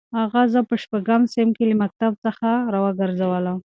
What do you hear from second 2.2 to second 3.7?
څخه راوګرځولم.